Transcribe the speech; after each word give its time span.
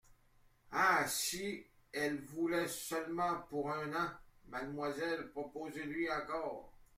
Ah! 0.71 1.05
si 1.07 1.63
elle 1.93 2.19
voulait 2.23 2.67
seulement 2.67 3.41
pour 3.51 3.69
un 3.71 3.93
an… 3.93 4.09
Mademoiselle, 4.47 5.29
proposez-lui 5.29 6.09
encore. 6.11 6.73